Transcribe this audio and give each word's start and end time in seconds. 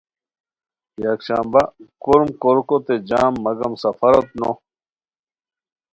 یک 1.03 1.19
شنبہ: 1.27 1.63
کوروم 2.03 2.29
کوریکوت 2.41 2.87
جم 3.09 3.33
مگم 3.43 3.73
سفروت 3.83 4.27
نو 4.39 4.51